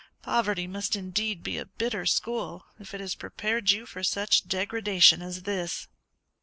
poverty 0.23 0.65
must 0.65 0.95
indeed 0.95 1.43
be 1.43 1.59
a 1.59 1.65
bitter 1.65 2.07
school 2.07 2.65
if 2.79 2.91
it 2.95 2.99
has 2.99 3.13
prepared 3.13 3.69
you 3.69 3.85
for 3.85 4.03
such 4.03 4.47
degradation 4.47 5.21
as 5.21 5.43
this!" 5.43 5.87